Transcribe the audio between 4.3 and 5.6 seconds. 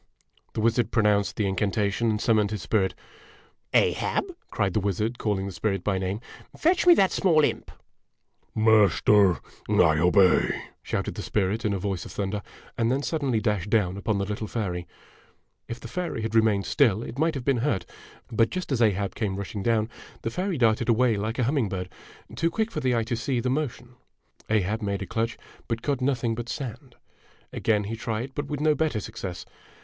cried the wizard, calling the